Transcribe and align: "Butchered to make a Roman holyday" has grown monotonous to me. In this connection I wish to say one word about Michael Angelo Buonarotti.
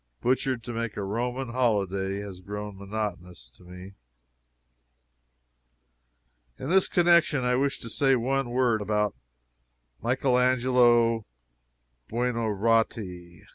"Butchered 0.19 0.63
to 0.63 0.73
make 0.73 0.97
a 0.97 1.03
Roman 1.03 1.49
holyday" 1.49 2.21
has 2.21 2.39
grown 2.39 2.75
monotonous 2.79 3.51
to 3.51 3.63
me. 3.63 3.93
In 6.57 6.69
this 6.71 6.87
connection 6.87 7.43
I 7.43 7.53
wish 7.53 7.77
to 7.81 7.87
say 7.87 8.15
one 8.15 8.49
word 8.49 8.81
about 8.81 9.13
Michael 10.01 10.39
Angelo 10.39 11.27
Buonarotti. 12.09 13.43